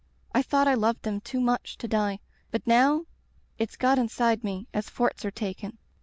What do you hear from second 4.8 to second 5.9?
forts arc taken.